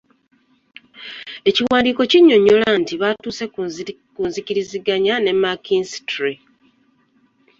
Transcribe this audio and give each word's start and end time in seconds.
Ekiwandiiko 1.49 2.01
knnyonnyola 2.11 2.69
nti 2.81 2.93
baatuuse 3.01 3.45
ku 4.13 4.21
nzikiriziganya 4.27 5.13
ne 5.19 5.33
McKinstry. 5.41 6.33